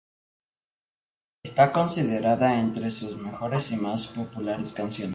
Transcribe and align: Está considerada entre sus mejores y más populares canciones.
Está 1.43 1.71
considerada 1.71 2.57
entre 2.59 2.89
sus 2.89 3.19
mejores 3.19 3.69
y 3.71 3.77
más 3.77 4.07
populares 4.07 4.71
canciones. 4.73 5.09